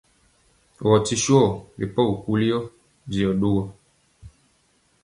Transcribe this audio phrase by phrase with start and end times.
[0.87, 1.41] Wɔ ti swɔ
[1.79, 2.59] ri pɔgi kuli yɔ,
[3.13, 3.63] jɔ ɗogɔ.